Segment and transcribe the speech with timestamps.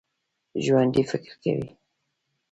[0.63, 1.67] ژوندي فکر کوي